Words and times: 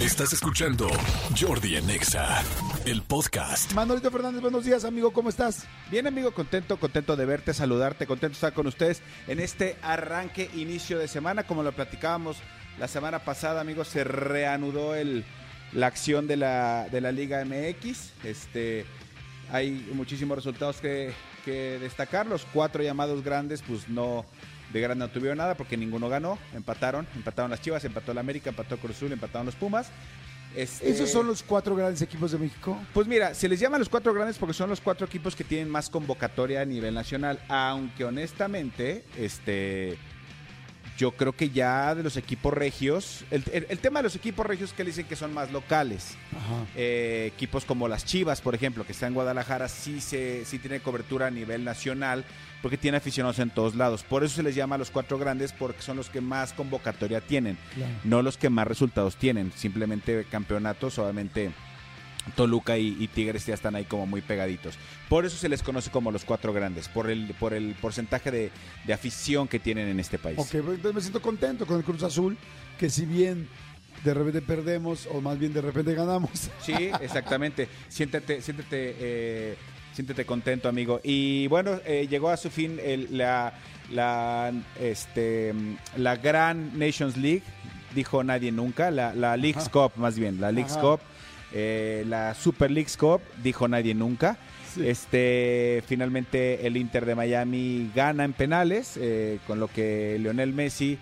Estás 0.00 0.32
escuchando 0.32 0.88
Jordi 1.38 1.76
en 1.76 1.90
Exa, 1.90 2.42
el 2.86 3.02
podcast. 3.02 3.74
Manolito 3.74 4.10
Fernández, 4.10 4.40
buenos 4.40 4.64
días, 4.64 4.86
amigo, 4.86 5.12
¿cómo 5.12 5.28
estás? 5.28 5.66
Bien, 5.90 6.06
amigo, 6.06 6.32
contento, 6.32 6.78
contento 6.80 7.16
de 7.16 7.26
verte, 7.26 7.52
saludarte, 7.52 8.06
contento 8.06 8.30
de 8.30 8.36
estar 8.36 8.54
con 8.54 8.66
ustedes 8.66 9.02
en 9.28 9.40
este 9.40 9.76
arranque, 9.82 10.50
inicio 10.54 10.98
de 10.98 11.06
semana. 11.06 11.42
Como 11.42 11.62
lo 11.62 11.72
platicábamos 11.72 12.38
la 12.78 12.88
semana 12.88 13.18
pasada, 13.18 13.60
amigo, 13.60 13.84
se 13.84 14.02
reanudó 14.04 14.94
el, 14.94 15.22
la 15.72 15.88
acción 15.88 16.26
de 16.26 16.38
la, 16.38 16.88
de 16.90 17.02
la 17.02 17.12
Liga 17.12 17.44
MX. 17.44 18.24
Este, 18.24 18.86
hay 19.52 19.86
muchísimos 19.92 20.34
resultados 20.34 20.78
que, 20.80 21.12
que 21.44 21.78
destacar. 21.78 22.26
Los 22.26 22.46
cuatro 22.54 22.82
llamados 22.82 23.22
grandes, 23.22 23.60
pues 23.60 23.86
no 23.90 24.24
de 24.72 24.80
grande 24.80 25.04
no 25.04 25.10
tuvieron 25.10 25.38
nada 25.38 25.56
porque 25.56 25.76
ninguno 25.76 26.08
ganó. 26.08 26.38
Empataron, 26.54 27.06
empataron 27.14 27.50
las 27.50 27.60
Chivas, 27.60 27.84
empató 27.84 28.14
la 28.14 28.20
América, 28.20 28.50
empató 28.50 28.78
Cruz 28.78 28.96
Azul, 28.96 29.12
empataron 29.12 29.46
los 29.46 29.56
Pumas. 29.56 29.90
Este, 30.54 30.90
¿Esos 30.90 31.10
son 31.10 31.26
los 31.28 31.42
cuatro 31.42 31.76
grandes 31.76 32.02
equipos 32.02 32.32
de 32.32 32.38
México? 32.38 32.76
Pues 32.92 33.06
mira, 33.06 33.34
se 33.34 33.48
les 33.48 33.60
llama 33.60 33.78
los 33.78 33.88
cuatro 33.88 34.12
grandes 34.12 34.36
porque 34.36 34.52
son 34.52 34.68
los 34.68 34.80
cuatro 34.80 35.06
equipos 35.06 35.36
que 35.36 35.44
tienen 35.44 35.68
más 35.68 35.88
convocatoria 35.88 36.62
a 36.62 36.64
nivel 36.64 36.92
nacional, 36.92 37.40
aunque 37.48 38.04
honestamente, 38.04 39.04
este, 39.16 39.96
yo 40.98 41.12
creo 41.12 41.32
que 41.32 41.48
ya 41.50 41.94
de 41.94 42.02
los 42.02 42.16
equipos 42.16 42.52
regios, 42.52 43.24
el, 43.30 43.42
el- 43.52 43.66
el 43.70 43.78
tema 43.78 44.00
de 44.00 44.04
los 44.04 44.16
equipos 44.16 44.44
regios 44.44 44.72
que 44.72 44.84
le 44.84 44.90
dicen 44.90 45.06
que 45.06 45.16
son 45.16 45.32
más 45.32 45.50
locales, 45.50 46.16
Ajá. 46.36 46.66
eh, 46.76 47.30
equipos 47.34 47.64
como 47.64 47.88
las 47.88 48.04
Chivas, 48.04 48.40
por 48.40 48.54
ejemplo, 48.54 48.84
que 48.84 48.92
está 48.92 49.06
en 49.06 49.14
Guadalajara, 49.14 49.68
sí 49.68 50.00
se, 50.00 50.44
sí 50.44 50.58
tiene 50.58 50.80
cobertura 50.80 51.28
a 51.28 51.30
nivel 51.30 51.64
nacional, 51.64 52.24
porque 52.60 52.76
tiene 52.76 52.98
aficionados 52.98 53.38
en 53.38 53.48
todos 53.50 53.74
lados. 53.74 54.02
Por 54.02 54.22
eso 54.24 54.36
se 54.36 54.42
les 54.42 54.54
llama 54.54 54.76
los 54.76 54.90
cuatro 54.90 55.16
grandes, 55.18 55.52
porque 55.52 55.80
son 55.80 55.96
los 55.96 56.10
que 56.10 56.20
más 56.20 56.52
convocatoria 56.52 57.22
tienen 57.22 57.56
Claro. 57.74 57.92
no 58.04 58.20
los 58.22 58.36
que 58.36 58.50
más 58.50 58.66
resultados 58.66 59.16
tienen, 59.16 59.52
simplemente 59.56 60.26
campeonatos, 60.30 60.98
obviamente 60.98 61.50
Toluca 62.36 62.76
y, 62.78 62.96
y 63.00 63.08
Tigres 63.08 63.46
ya 63.46 63.54
están 63.54 63.74
ahí 63.74 63.84
como 63.84 64.06
muy 64.06 64.20
pegaditos. 64.20 64.76
Por 65.08 65.24
eso 65.24 65.36
se 65.36 65.48
les 65.48 65.62
conoce 65.62 65.90
como 65.90 66.10
los 66.12 66.24
cuatro 66.24 66.52
grandes, 66.52 66.88
por 66.88 67.10
el, 67.10 67.34
por 67.40 67.54
el 67.54 67.74
porcentaje 67.74 68.30
de, 68.30 68.50
de 68.86 68.92
afición 68.92 69.48
que 69.48 69.58
tienen 69.58 69.88
en 69.88 69.98
este 70.00 70.18
país. 70.18 70.38
Ok, 70.38 70.48
pues, 70.50 70.76
entonces 70.76 70.94
me 70.94 71.00
siento 71.00 71.22
contento 71.22 71.66
con 71.66 71.78
el 71.78 71.84
Cruz 71.84 72.02
Azul, 72.02 72.36
que 72.78 72.90
si 72.90 73.06
bien 73.06 73.48
de 74.04 74.14
repente 74.14 74.42
perdemos, 74.42 75.08
o 75.12 75.20
más 75.20 75.38
bien 75.38 75.52
de 75.52 75.60
repente 75.62 75.94
ganamos. 75.94 76.30
Sí, 76.62 76.90
exactamente. 77.00 77.68
Siéntete, 77.88 78.40
siéntete, 78.42 78.96
eh, 78.98 79.56
siéntete 79.94 80.24
contento, 80.24 80.68
amigo. 80.68 81.00
Y 81.02 81.46
bueno, 81.48 81.80
eh, 81.84 82.06
llegó 82.08 82.28
a 82.30 82.36
su 82.36 82.50
fin 82.50 82.78
el- 82.82 83.16
la, 83.16 83.54
la, 83.90 84.52
este, 84.78 85.54
la 85.96 86.16
gran 86.16 86.78
Nations 86.78 87.16
League, 87.16 87.42
dijo 87.94 88.22
nadie 88.22 88.52
nunca, 88.52 88.90
la, 88.90 89.14
la 89.14 89.36
Leagues. 89.36 89.68
Cup 89.68 89.92
más 89.96 90.18
bien, 90.18 90.40
la 90.40 90.52
Leagues. 90.52 90.76
Cup, 90.76 91.00
eh, 91.52 92.04
la 92.06 92.34
Super 92.34 92.70
Leagues 92.70 92.96
Cup, 92.96 93.20
dijo 93.42 93.68
nadie 93.68 93.94
nunca. 93.94 94.38
Sí. 94.74 94.86
Este, 94.88 95.82
finalmente 95.86 96.66
el 96.66 96.76
Inter 96.76 97.04
de 97.04 97.14
Miami 97.16 97.90
gana 97.94 98.24
en 98.24 98.32
penales, 98.32 98.96
eh, 98.96 99.38
con 99.46 99.58
lo 99.58 99.66
que 99.68 100.16
Lionel 100.20 100.52
Messi 100.52 100.96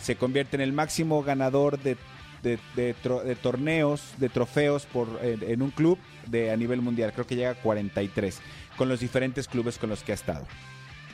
se 0.00 0.16
convierte 0.16 0.56
en 0.56 0.62
el 0.62 0.72
máximo 0.72 1.22
ganador 1.22 1.78
de, 1.78 1.96
de- 2.42 2.58
de 2.74 2.94
tro- 3.04 3.22
de 3.22 3.36
torneos, 3.36 4.02
de 4.16 4.28
trofeos 4.30 4.86
por, 4.86 5.20
en, 5.22 5.42
en 5.48 5.60
un 5.62 5.70
club 5.70 5.98
de, 6.26 6.50
a 6.50 6.56
nivel 6.56 6.80
mundial. 6.80 7.12
Creo 7.12 7.26
que 7.26 7.36
llega 7.36 7.50
a 7.50 7.54
43, 7.54 8.40
con 8.78 8.88
los 8.88 9.00
diferentes 9.00 9.46
clubes 9.46 9.76
con 9.78 9.90
los 9.90 10.02
que 10.02 10.12
ha 10.12 10.14
estado. 10.14 10.46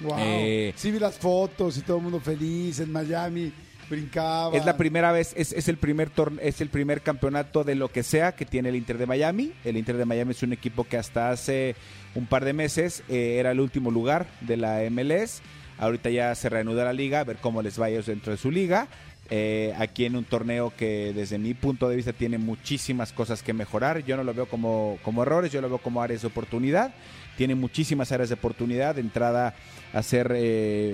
Wow. 0.00 0.14
Eh, 0.20 0.72
sí 0.76 0.92
vi 0.92 1.00
las 1.00 1.18
fotos 1.18 1.76
y 1.76 1.80
todo 1.82 1.96
el 1.96 2.04
mundo 2.04 2.20
feliz 2.20 2.78
en 2.78 2.92
Miami, 2.92 3.52
brincaba. 3.90 4.56
Es 4.56 4.64
la 4.64 4.76
primera 4.76 5.12
vez, 5.12 5.32
es, 5.36 5.52
es 5.52 5.68
el 5.68 5.76
primer 5.76 6.10
torne- 6.10 6.40
es 6.42 6.60
el 6.60 6.68
primer 6.68 7.00
campeonato 7.02 7.64
de 7.64 7.74
lo 7.74 7.88
que 7.90 8.02
sea 8.02 8.32
que 8.32 8.44
tiene 8.44 8.68
el 8.70 8.76
Inter 8.76 8.98
de 8.98 9.06
Miami. 9.06 9.52
El 9.64 9.76
Inter 9.76 9.96
de 9.96 10.04
Miami 10.04 10.32
es 10.32 10.42
un 10.42 10.52
equipo 10.52 10.84
que 10.84 10.96
hasta 10.96 11.30
hace 11.30 11.76
un 12.14 12.26
par 12.26 12.44
de 12.44 12.52
meses 12.52 13.02
eh, 13.08 13.36
era 13.38 13.50
el 13.52 13.60
último 13.60 13.90
lugar 13.90 14.26
de 14.42 14.56
la 14.56 14.80
MLS. 14.90 15.40
Ahorita 15.78 16.10
ya 16.10 16.34
se 16.34 16.48
reanuda 16.48 16.82
la 16.84 16.92
liga, 16.92 17.20
a 17.20 17.24
ver 17.24 17.36
cómo 17.36 17.62
les 17.62 17.80
va 17.80 17.86
a 17.86 17.88
ellos 17.90 18.06
dentro 18.06 18.32
de 18.32 18.38
su 18.38 18.50
liga. 18.50 18.88
Eh, 19.30 19.74
aquí 19.78 20.06
en 20.06 20.16
un 20.16 20.24
torneo 20.24 20.72
que 20.74 21.12
desde 21.14 21.36
mi 21.38 21.52
punto 21.52 21.86
de 21.88 21.96
vista 21.96 22.14
tiene 22.14 22.38
muchísimas 22.38 23.12
cosas 23.12 23.42
que 23.42 23.52
mejorar. 23.52 24.02
Yo 24.04 24.16
no 24.16 24.24
lo 24.24 24.32
veo 24.32 24.46
como, 24.46 24.98
como 25.02 25.22
errores, 25.22 25.52
yo 25.52 25.60
lo 25.60 25.68
veo 25.68 25.78
como 25.78 26.02
áreas 26.02 26.22
de 26.22 26.28
oportunidad. 26.28 26.94
Tiene 27.36 27.54
muchísimas 27.54 28.10
áreas 28.10 28.30
de 28.30 28.36
oportunidad. 28.36 28.94
De 28.94 29.02
entrada, 29.02 29.54
hacer 29.92 30.32
eh, 30.32 30.38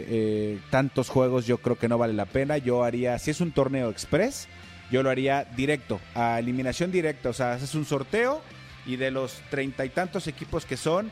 eh, 0.09 0.59
tantos 0.71 1.09
juegos 1.09 1.47
yo 1.47 1.59
creo 1.59 1.78
que 1.78 1.89
no 1.89 1.97
vale 1.97 2.12
la 2.12 2.27
pena. 2.27 2.59
Yo 2.59 2.83
haría, 2.83 3.19
si 3.19 3.31
es 3.31 3.41
un 3.41 3.53
torneo 3.53 3.89
express, 3.89 4.49
yo 4.91 5.03
lo 5.03 5.11
haría 5.11 5.45
directo, 5.56 6.01
a 6.15 6.39
eliminación 6.41 6.91
directa. 6.91 7.28
O 7.28 7.33
sea, 7.33 7.53
haces 7.53 7.75
un 7.77 7.84
sorteo 7.84 8.43
y 8.84 8.97
de 8.97 9.12
los 9.12 9.41
treinta 9.49 9.84
y 9.84 9.91
tantos 9.91 10.27
equipos 10.27 10.66
que 10.66 10.77
son, 10.77 11.11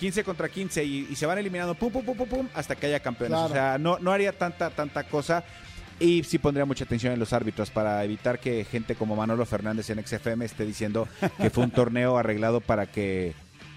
15 0.00 0.24
contra 0.24 0.48
15 0.48 0.84
y, 0.84 1.06
y 1.08 1.14
se 1.14 1.26
van 1.26 1.38
eliminando 1.38 1.74
pum, 1.74 1.92
pum, 1.92 2.04
pum, 2.04 2.16
pum, 2.16 2.28
pum, 2.28 2.48
hasta 2.54 2.74
que 2.74 2.86
haya 2.86 2.98
campeones. 2.98 3.38
Claro. 3.38 3.50
O 3.50 3.52
sea, 3.54 3.78
no, 3.78 3.98
no 4.00 4.10
haría 4.10 4.32
tanta, 4.32 4.70
tanta 4.70 5.04
cosa. 5.04 5.44
Y 6.02 6.24
sí 6.24 6.38
pondría 6.38 6.64
mucha 6.64 6.84
atención 6.84 7.12
en 7.12 7.18
los 7.20 7.32
árbitros 7.32 7.70
para 7.70 8.02
evitar 8.04 8.38
que 8.40 8.64
gente 8.64 8.94
como 8.94 9.14
Manolo 9.16 9.46
Fernández 9.46 9.88
en 9.90 10.04
XFM 10.04 10.44
esté 10.44 10.64
diciendo 10.66 11.06
que 11.38 11.50
fue 11.50 11.64
un 11.64 11.70
torneo 11.72 12.16
arreglado 12.18 12.60
para 12.60 12.86
que 12.86 13.34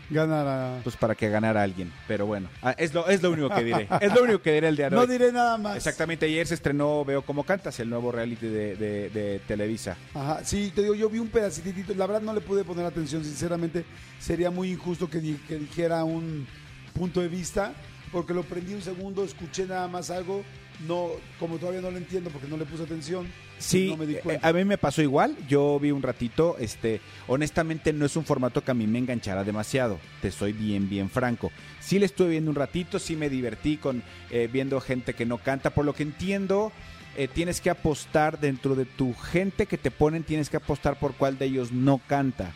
Ganara. 0.10 0.82
pues 0.84 0.96
para 0.96 1.16
que 1.16 1.30
ganara 1.30 1.64
alguien. 1.64 1.92
Pero 2.08 2.26
bueno, 2.28 2.48
ah, 2.62 2.76
es 2.78 2.94
lo, 2.94 3.08
es 3.08 3.24
lo 3.24 3.32
único 3.32 3.50
que 3.50 3.64
diré. 3.64 3.88
Es 4.02 4.14
lo 4.14 4.24
único 4.24 4.40
que 4.42 4.54
diré 4.54 4.68
el 4.68 4.76
día 4.76 4.90
de 4.90 4.96
No 4.96 5.02
hoy. 5.02 5.08
diré 5.08 5.32
nada 5.32 5.58
más. 5.58 5.76
Exactamente, 5.78 6.26
ayer 6.28 6.46
se 6.46 6.54
estrenó 6.54 7.04
Veo 7.04 7.24
cómo 7.24 7.44
cantas, 7.44 7.80
el 7.80 7.90
nuevo 7.90 8.12
reality 8.12 8.46
de, 8.48 8.76
de- 8.76 9.10
de 9.10 9.40
Televisa. 9.48 9.98
Ajá, 10.14 10.42
sí, 10.44 10.72
te 10.76 10.82
digo, 10.84 10.94
yo 10.96 11.10
vi 11.10 11.18
un 11.20 11.30
pedacitito, 11.30 11.94
la 11.96 12.06
verdad 12.06 12.22
no 12.22 12.34
le 12.34 12.42
pude 12.42 12.64
poner 12.64 12.86
atención, 12.86 13.24
sinceramente 13.24 13.84
sería 14.20 14.52
muy 14.52 14.72
injusto 14.72 15.10
que, 15.10 15.20
di- 15.20 15.40
que 15.48 15.58
dijera 15.58 16.04
un 16.04 16.46
punto 16.94 17.20
de 17.22 17.28
vista, 17.28 17.74
porque 18.12 18.34
lo 18.36 18.44
prendí 18.44 18.76
un 18.76 18.82
segundo, 18.84 19.24
escuché 19.24 19.66
nada 19.66 19.88
más 19.88 20.12
algo, 20.12 20.44
no, 20.88 21.10
como 21.40 21.58
todavía 21.58 21.82
no 21.82 21.92
lo 21.92 21.98
entiendo 21.98 22.30
porque 22.30 22.48
no 22.48 22.58
le 22.58 22.66
puse 22.66 22.84
atención, 22.84 23.26
pues 23.54 23.66
Sí, 23.66 23.90
no 23.90 23.98
me 23.98 24.06
di 24.06 24.16
eh, 24.16 24.20
cuenta. 24.22 24.48
a 24.48 24.54
mí 24.54 24.66
me 24.66 24.78
pasó 24.78 25.02
igual. 25.02 25.36
Yo 25.48 25.80
vi 25.80 25.92
un 25.92 26.02
ratito. 26.02 26.58
Este, 26.60 27.02
honestamente, 27.28 27.94
no 27.94 28.06
es 28.06 28.16
un 28.16 28.26
formato 28.26 28.64
que 28.64 28.72
a 28.72 28.74
mí 28.74 28.86
me 28.88 29.00
enganchara 29.00 29.44
demasiado. 29.44 30.00
Te 30.22 30.32
soy 30.32 30.52
bien, 30.54 30.90
bien 30.90 31.10
franco. 31.10 31.52
Sí 31.80 32.00
le 32.00 32.06
estuve 32.06 32.30
viendo 32.32 32.50
un 32.52 32.56
ratito, 32.56 33.00
sí 33.00 33.16
me 33.16 33.30
divertí 33.30 33.78
con 33.78 34.04
eh, 34.32 34.50
viendo 34.52 34.82
gente 34.82 35.14
que 35.14 35.26
no 35.26 35.38
canta. 35.38 35.70
Por 35.70 35.86
lo 35.86 35.94
que 35.94 36.04
entiendo, 36.04 36.72
eh, 37.16 37.28
tienes 37.28 37.62
que 37.62 37.70
apostar 37.70 38.40
dentro 38.40 38.76
de 38.76 38.86
tu 38.86 39.14
gente 39.14 39.68
que 39.68 39.78
te 39.78 39.92
ponen, 39.92 40.24
tienes 40.24 40.50
que 40.50 40.58
apostar 40.58 41.00
por 41.00 41.14
cuál 41.16 41.38
de 41.38 41.46
ellos 41.46 41.72
no 41.72 42.02
canta. 42.08 42.52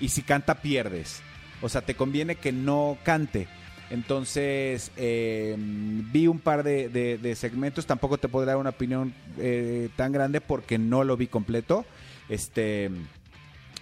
Y 0.00 0.10
si 0.10 0.22
canta, 0.22 0.62
pierdes. 0.62 1.20
O 1.62 1.68
sea, 1.68 1.80
te 1.82 1.94
conviene 1.94 2.36
que 2.36 2.52
no 2.52 2.98
cante. 3.04 3.48
Entonces, 3.90 4.90
eh, 4.96 5.54
vi 5.58 6.26
un 6.26 6.38
par 6.38 6.62
de, 6.62 6.88
de- 6.88 7.18
de 7.18 7.34
segmentos. 7.34 7.86
Tampoco 7.86 8.18
te 8.18 8.28
puedo 8.28 8.46
dar 8.46 8.56
una 8.56 8.70
opinión 8.70 9.14
eh, 9.38 9.88
tan 9.96 10.12
grande 10.12 10.40
porque 10.40 10.78
no 10.78 11.04
lo 11.04 11.16
vi 11.16 11.26
completo. 11.26 11.84
Este, 12.28 12.90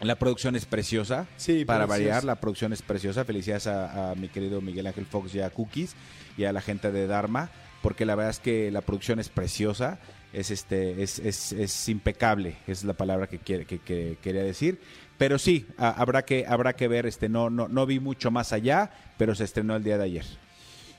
la 0.00 0.16
producción 0.16 0.56
es 0.56 0.66
preciosa. 0.66 1.26
Sí, 1.36 1.64
para 1.64 1.86
preciosa. 1.86 2.10
variar, 2.10 2.24
la 2.24 2.36
producción 2.40 2.72
es 2.72 2.82
preciosa. 2.82 3.24
Felicidades 3.24 3.66
a, 3.68 4.10
a 4.10 4.14
mi 4.16 4.28
querido 4.28 4.60
Miguel 4.60 4.86
Ángel 4.86 5.06
Fox 5.06 5.34
y 5.34 5.40
a 5.40 5.50
Cookies 5.50 5.94
y 6.36 6.44
a 6.44 6.52
la 6.52 6.60
gente 6.60 6.90
de 6.92 7.06
Dharma, 7.06 7.50
porque 7.82 8.04
la 8.04 8.14
verdad 8.14 8.30
es 8.30 8.40
que 8.40 8.70
la 8.70 8.80
producción 8.80 9.18
es 9.20 9.28
preciosa. 9.28 9.98
Es, 10.32 10.50
este, 10.50 11.02
es, 11.02 11.18
es, 11.18 11.52
es 11.52 11.88
impecable, 11.88 12.56
es 12.66 12.84
la 12.84 12.94
palabra 12.94 13.26
que, 13.26 13.38
quiere, 13.38 13.66
que, 13.66 13.78
que 13.78 14.16
quería 14.22 14.42
decir. 14.42 14.80
Pero 15.18 15.38
sí, 15.38 15.66
a- 15.76 15.90
habrá 15.90 16.24
que, 16.24 16.46
habrá 16.46 16.74
que 16.74 16.88
ver, 16.88 17.04
este, 17.06 17.28
no, 17.28 17.50
no, 17.50 17.68
no 17.68 17.84
vi 17.86 18.00
mucho 18.00 18.30
más 18.30 18.52
allá, 18.52 18.90
pero 19.18 19.34
se 19.34 19.44
estrenó 19.44 19.76
el 19.76 19.84
día 19.84 19.98
de 19.98 20.04
ayer. 20.04 20.24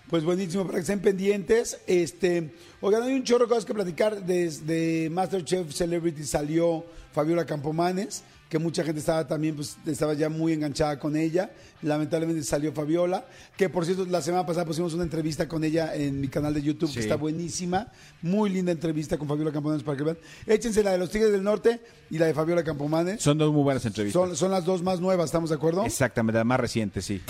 Pues 0.09 0.23
buenísimo, 0.23 0.63
para 0.65 0.75
que 0.75 0.81
estén 0.81 0.99
pendientes. 0.99 1.79
Este, 1.87 2.53
oigan, 2.81 3.03
hay 3.03 3.13
un 3.13 3.23
chorro 3.23 3.45
de 3.45 3.49
cosas 3.49 3.65
que 3.65 3.73
platicar. 3.73 4.23
Desde 4.23 5.09
Masterchef 5.09 5.71
Celebrity 5.73 6.23
salió 6.25 6.85
Fabiola 7.11 7.45
Campomanes, 7.45 8.23
que 8.53 8.59
mucha 8.59 8.83
gente 8.83 8.99
estaba 8.99 9.27
también, 9.27 9.55
pues 9.55 9.77
estaba 9.83 10.13
ya 10.13 10.29
muy 10.29 10.53
enganchada 10.53 10.99
con 10.99 11.15
ella. 11.17 11.49
Lamentablemente 11.81 12.43
salió 12.43 12.71
Fabiola, 12.71 13.25
que 13.57 13.67
por 13.67 13.83
cierto, 13.83 14.05
la 14.05 14.21
semana 14.21 14.45
pasada 14.45 14.63
pusimos 14.63 14.93
una 14.93 15.01
entrevista 15.01 15.47
con 15.47 15.63
ella 15.63 15.95
en 15.95 16.21
mi 16.21 16.27
canal 16.27 16.53
de 16.53 16.61
YouTube, 16.61 16.87
Sí. 16.87 16.93
que 16.93 16.99
está 16.99 17.15
buenísima. 17.15 17.87
Muy 18.21 18.51
linda 18.51 18.71
entrevista 18.71 19.17
con 19.17 19.27
Fabiola 19.27 19.51
Campomanes 19.51 19.81
para 19.81 19.97
que 19.97 20.03
vean. 20.03 20.17
Échense 20.45 20.83
la 20.83 20.91
de 20.91 20.99
los 20.99 21.09
Tigres 21.09 21.31
del 21.31 21.41
Norte 21.41 21.81
y 22.11 22.19
la 22.19 22.27
de 22.27 22.35
Fabiola 22.35 22.63
Campomanes. 22.63 23.23
Son 23.23 23.39
dos 23.39 23.51
muy 23.51 23.63
buenas 23.63 23.83
entrevistas. 23.87 24.21
Son, 24.21 24.35
son 24.35 24.51
las 24.51 24.65
dos 24.65 24.83
más 24.83 24.99
nuevas, 24.99 25.25
¿estamos 25.25 25.49
de 25.49 25.55
acuerdo? 25.55 25.83
Exactamente, 25.83 26.37
la 26.37 26.43
más 26.43 26.59
reciente, 26.59 27.01
sí. 27.01 27.23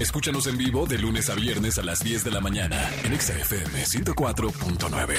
Escúchanos 0.00 0.48
en 0.48 0.58
vivo 0.58 0.86
de 0.86 0.98
lunes 0.98 1.30
a 1.30 1.36
viernes 1.36 1.78
a 1.78 1.84
las 1.84 2.00
10 2.02 2.24
de 2.24 2.32
la 2.32 2.40
mañana 2.40 2.90
en 3.04 3.12
Exa 3.12 3.32
FM 3.38 3.84
104.9. 3.84 5.14